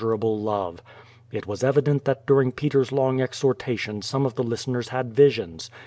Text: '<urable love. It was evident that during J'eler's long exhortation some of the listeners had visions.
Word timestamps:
'<urable 0.03 0.39
love. 0.43 0.81
It 1.31 1.45
was 1.45 1.63
evident 1.63 2.05
that 2.05 2.25
during 2.25 2.53
J'eler's 2.53 2.91
long 2.91 3.21
exhortation 3.21 4.01
some 4.01 4.25
of 4.25 4.33
the 4.33 4.41
listeners 4.43 4.87
had 4.89 5.13
visions. 5.13 5.69